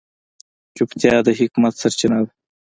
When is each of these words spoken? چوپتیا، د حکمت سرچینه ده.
چوپتیا، 0.75 1.13
د 1.25 1.27
حکمت 1.39 1.73
سرچینه 1.81 2.17
ده. 2.25 2.31